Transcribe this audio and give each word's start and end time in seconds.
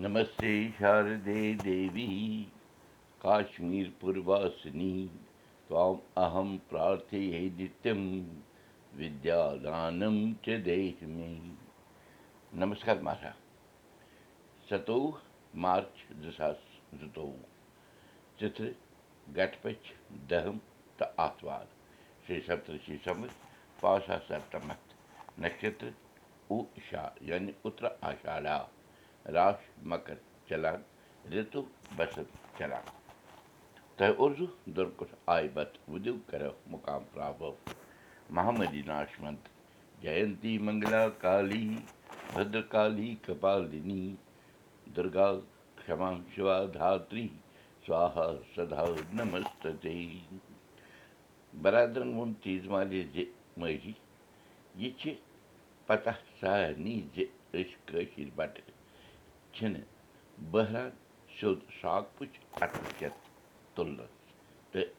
नमस्ते 0.00 0.70
शारदे 0.70 1.54
देवी। 1.54 2.42
काश्मीरपूर्वासिनी 3.22 5.10
त्वाम् 5.68 5.98
अहं 6.16 6.58
प्रार्थये 6.58 7.50
नित्यं 7.50 8.00
विद्यादानं 8.94 10.34
च 10.34 10.48
देश 10.48 11.02
में 11.02 11.58
नमस्कार 12.54 13.02
माता 13.02 13.34
सतो 14.70 15.20
मार्च 15.56 16.16
दशास 16.16 16.56
ऋतो। 16.94 17.28
चित्र 18.38 18.74
गठपच 19.28 19.94
दहम 20.30 20.60
त 21.02 21.14
आत्वार। 21.18 21.68
श्री 22.26 22.40
सप्तषि 22.40 23.00
समर 23.04 23.28
पाशा 23.82 24.18
सप्तमत 24.18 24.80
नक्षत्र 25.40 25.94
उषा 26.50 27.16
यानी 27.22 27.54
उत्तर 27.64 27.98
आषाढ़ा 28.04 28.70
راش 29.34 29.60
مکر 29.90 30.14
چلان 30.48 30.80
رِتُو 31.32 31.62
بسنت 31.96 32.28
چلان 32.58 32.84
تۄہہِ 33.96 34.14
اُردو 34.18 34.46
دُرکُٹھ 34.76 35.14
آیہِ 35.34 35.48
بتہٕ 35.54 36.16
کرو 36.30 36.52
مُقام 36.72 37.02
پرٛابو۔ 37.12 37.50
محمدی 38.36 38.82
ناشمنت 38.86 39.48
جینتی 40.02 40.56
منگلا 40.66 41.08
کالی 41.22 41.64
بدرکالی 42.34 43.14
کپالنی 43.24 44.02
دُرگا 44.96 45.28
کما 45.86 46.10
شِوا 46.34 46.58
سوہا 47.86 48.26
سدا 48.54 48.84
نمستے 49.16 49.94
برادرن 51.62 52.12
ووٚن 52.14 52.32
تیٖژ 52.42 52.66
مالہِ 52.72 53.04
زِ 53.12 53.24
ماجی 53.60 53.92
یہِ 54.80 54.90
چھِ 55.00 55.14
پتہ 55.86 56.10
سارنٕے 56.40 56.96
زِ 57.14 57.24
أسۍ 57.52 57.76
کٲشِر 57.86 58.28
بَٹہٕ 58.36 58.79
چھِنہٕ۔ 59.54 59.84
بحران 60.50 60.90
سیوٚد 61.36 61.60
شاک 61.80 62.04
پُچ 62.16 62.32
اَتھٕ 62.62 62.82
کٮ۪تھ 62.98 63.20
تُلنَس۔ 63.74 64.14
تہٕ 64.72 64.90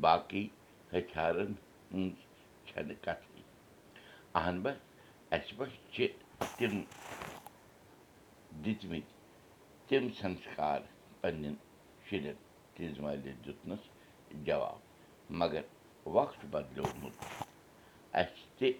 باقٕے 0.00 0.42
ہتھیارَن 0.92 1.52
ہٕنٛز 1.92 2.18
چھَنہٕ 2.66 3.00
کَتھٕے۔ 3.04 3.42
اہن 4.34 4.60
بہ 4.62 4.70
اَسہِ 5.30 5.58
ما 5.58 5.64
چھِ 5.92 6.06
تِم 6.56 6.74
دِتمٕتۍ 8.64 9.12
تِم 9.88 10.08
سنسکار 10.20 10.80
پنٛنٮ۪ن 11.20 11.54
شُرٮ۪ن 12.06 13.24
دیُتنَس 13.24 13.82
جواب۔ 14.46 14.78
مگر 15.30 15.62
وقت 16.06 16.44
بدلیومُت۔ 16.50 17.16
اَسہِ 18.12 18.58
تہِ 18.58 18.72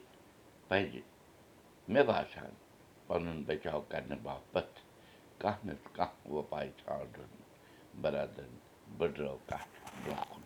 پَزِ 0.68 1.00
مےٚ 1.89 2.05
باسان 2.05 2.52
پَنُن 3.06 3.42
بَچاو 3.46 3.80
کَرنہٕ 3.80 4.18
باپتھ 4.22 4.80
کانٛہہ 5.40 5.66
نَتہٕ 5.66 5.94
کانٛہہ 5.96 6.32
وۄپاے 6.32 6.68
ژھانٛڈُن 6.78 7.30
بَرادَرَن 8.02 8.54
بٔڈرٲو 8.98 9.36
کَتھ 9.48 9.72
برٛونٛہہ 10.02 10.28
کُن 10.30 10.42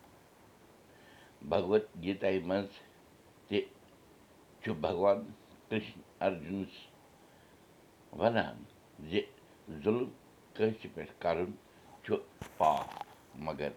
بھگوت 1.51 1.85
گیٖتایہِ 2.03 2.45
منٛز 2.49 2.73
تہِ 3.49 3.59
چھُ 4.63 4.73
بھگوان 4.85 5.19
کِرٛشن 5.69 6.01
ارجُنس 6.25 6.75
وَنان 8.19 8.57
زِ 9.11 9.21
ظُلم 9.83 10.11
کٲنٛسہِ 10.55 10.89
پٮ۪ٹھ 10.95 11.15
کَرُن 11.23 11.51
چھُ 12.05 12.17
پاپ 12.59 12.89
مگر 13.47 13.71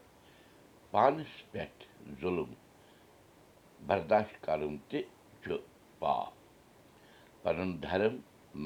پانَس 0.92 1.34
پٮ۪ٹھ 1.52 1.84
ظُلم 2.22 2.54
برداش 3.88 4.30
کَرُن 4.46 4.78
تہِ 4.90 5.02
چھُ 5.44 5.58
پاپ 6.00 6.34
پَنُن 7.44 7.72
دھرم 7.84 8.16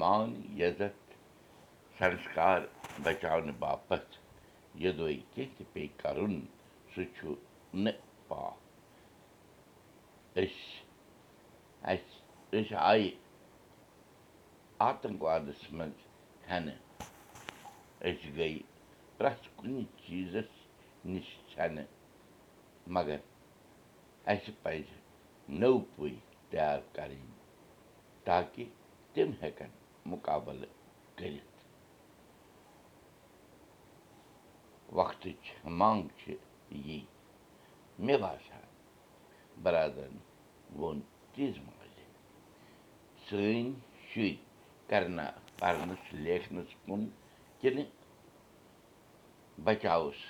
مان 0.00 0.28
عزت 0.60 1.05
سنسکار 1.98 2.60
بچاونہٕ 3.04 3.58
باپتھ 3.58 4.16
یوٚدوے 4.82 5.14
کیٚنٛہہ 5.32 5.56
تہِ 5.56 5.64
پیٚیہِ 5.72 5.98
کَرُن 6.02 6.34
سُہ 6.94 7.02
چھُ 7.16 7.34
نہٕ 7.84 8.00
پاپ 8.28 8.58
أسۍ 10.40 10.64
اَسہِ 11.90 12.14
أسۍ 12.56 12.76
آیہِ 12.90 13.10
آتنٛکوادَس 14.88 15.62
منٛز 15.76 15.98
ہٮ۪نہٕ 16.50 16.80
أسۍ 18.08 18.28
گٔے 18.36 18.50
پرٛٮ۪تھ 19.16 19.48
کُنہِ 19.56 19.84
چیٖزَس 20.02 20.52
نِش 21.12 21.28
ژھٮ۪نہٕ 21.50 21.88
مگر 22.94 23.18
اَسہِ 24.32 24.52
پَزِ 24.62 24.86
نٔو 25.60 25.78
پُے 25.94 26.10
تیار 26.50 26.78
کَرٕنۍ 26.96 27.34
تاکہِ 28.24 28.64
تِم 29.12 29.30
وقتٕچ 34.92 35.44
منٛگ 35.64 36.06
چھِ 36.18 36.34
یی 36.86 37.00
مےٚ 38.04 38.18
باسان 38.22 38.64
بَرادرَن 39.62 40.16
ووٚن 40.78 40.98
تیٖژ 41.32 41.56
مالہِ 41.66 42.04
سٲنۍ 43.26 43.72
شُرۍ 44.08 44.34
کَرنا 44.88 45.26
پَرنَس 45.58 46.04
لیکھنَس 46.24 46.70
کُن 46.86 47.02
کِنہٕ 47.60 47.90
بَچاوَس 49.64 50.20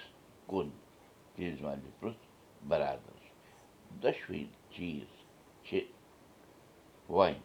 کُن 0.51 0.69
تیٖژ 1.35 1.57
مالہِ 1.63 1.91
پرٛژھ 2.01 2.23
بَرادَر 2.69 3.19
دۄشوٕے 4.03 4.43
چیٖز 4.73 5.11
چھِ 5.67 5.81
وۄنۍ 7.15 7.41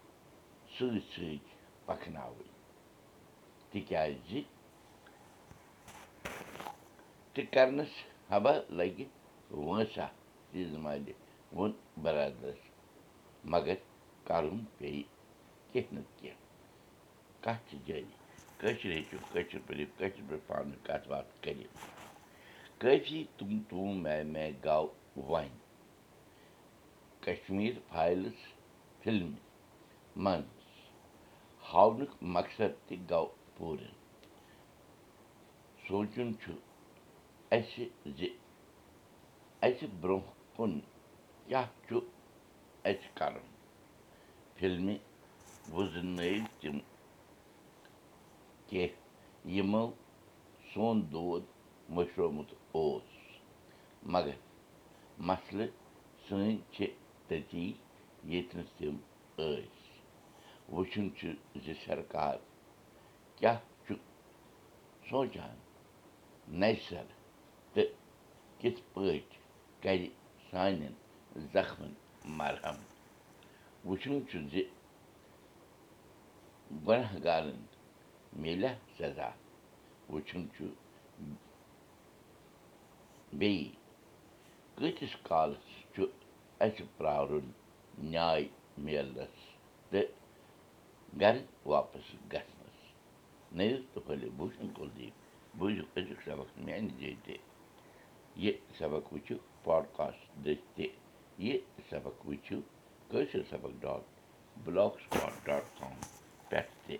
سۭتۍ 0.75 1.01
سۭتۍ 1.13 1.37
پَکناوٕنۍ 1.85 2.51
تِکیٛازِ 3.71 4.31
تہِ 7.33 7.41
کَرنَس 7.53 7.93
حبہ 8.31 8.53
لَگہِ 8.77 9.05
وٲنٛسا 9.51 10.05
تیٖژ 10.51 10.71
مالہِ 10.83 11.13
ووٚن 11.55 11.71
بَرادَرَس 12.03 12.61
مگر 13.53 13.77
کَرُن 14.27 14.59
پیٚیہِ 14.77 15.03
کیٚنٛہہ 15.71 15.93
نَتہٕ 15.95 16.17
کیٚنٛہہ 16.19 16.39
کَتھ 17.43 17.63
چھِ 17.69 17.77
جٲری 17.85 18.13
کٲشِر 18.59 18.91
ہیٚچھِو 18.95 19.17
کٲشِر 19.31 19.59
پٲٹھۍ 19.67 19.85
کٲشِر 19.97 20.23
پٲٹھۍ 20.29 20.47
پانہٕ 20.47 20.83
کَتھ 20.87 21.07
باتھ 21.09 21.29
کٔرِتھ 21.43 21.77
کٲفی 22.81 23.23
تُم 23.37 23.51
تُم 23.69 23.87
مے 24.03 24.17
مے 24.33 24.45
گاو 24.65 24.85
وۄنۍ 25.29 25.59
کشمیٖر 27.25 27.75
فایلٕز 27.89 28.39
فِلمہِ 29.01 29.39
منٛز 30.23 30.59
ہاونُک 31.69 32.11
مقصد 32.35 32.71
تہِ 32.87 32.95
گوٚو 33.09 33.27
پوٗرٕ 33.57 33.93
سونٛچُن 35.87 36.29
چھُ 36.41 36.51
اَسہِ 37.55 37.83
زِ 38.17 38.27
اَسہِ 39.65 39.87
برٛونٛہہ 40.01 40.33
کُن 40.55 40.73
کیٛاہ 41.47 41.67
چھُ 41.85 41.97
اَسہِ 42.89 43.07
کَرُن 43.17 43.47
فِلمہِ 44.55 44.95
وُزنٲوۍ 45.73 46.39
تِم 46.59 46.77
کینٛہہ 48.67 48.95
یِمو 49.55 49.85
سون 50.73 50.97
دود 51.11 51.43
مٔشرومُت 51.95 52.49
اوس 52.75 53.09
مگر 54.13 54.37
مسلہٕ 55.27 55.69
سٲنۍ 56.25 56.55
چھِ 56.73 56.85
تٔتی 57.27 57.67
ییٚتہِ 58.29 58.55
نہٕ 58.57 58.71
تِم 58.77 58.95
ٲسۍ 59.37 59.79
وٕچھُن 60.73 61.07
چھُ 61.17 61.27
زِ 61.63 61.73
سرکار 61.85 62.37
کیٛاہ 63.37 63.59
چھُ 63.85 63.93
سونٛچان 65.09 65.55
نَوِ 66.59 66.75
سَر 66.89 67.05
تہٕ 67.73 67.89
کِتھ 68.59 68.81
پٲٹھۍ 68.93 69.37
کَرِ 69.83 70.07
سانٮ۪ن 70.49 70.93
زخمَن 71.53 71.93
مرہم 72.37 72.77
وٕچھُن 73.87 74.17
چھُ 74.29 74.37
زِ 74.51 74.63
گۄناہ 76.85 77.13
گارَن 77.25 77.59
میلیٛا 78.41 78.73
سزا 78.97 79.29
وٕچھُن 80.11 80.43
چھُ 80.53 80.65
بیٚیہِ 83.39 83.69
کۭتِس 84.77 85.13
کالَس 85.27 85.65
چھُ 85.93 86.03
اَسہِ 86.63 86.83
پرٛارُن 86.97 87.47
نیاے 88.11 88.43
میلنَس 88.85 89.35
تہٕ 89.89 90.09
گَرٕ 91.21 91.43
واپَس 91.71 92.07
گژھنَس 92.31 92.79
نٔیِو 93.57 93.77
تہٕ 93.93 94.03
کُلدیپ 94.77 95.15
بوٗزِو 95.57 95.83
أزیُک 95.97 96.19
سبق 96.25 96.49
میٛانہِ 96.65 96.91
جایہِ 96.99 97.17
یہِ 98.35 98.53
سبق 98.77 99.13
وٕچھِو 99.13 99.35
پاڈکاسٹ 99.63 100.45
دٔسۍ 100.45 100.75
تہِ 100.75 100.87
یہِ 101.37 101.57
سبق 101.89 102.25
وٕچھِو 102.27 102.59
کٲشِر 103.11 103.41
سبق 103.49 103.81
ڈاٹ 103.81 104.03
بٕلاک 104.65 104.97
ڈاٹ 105.45 105.77
کام 105.79 105.93
پٮ۪ٹھ 106.49 106.87
تہِ 106.87 106.97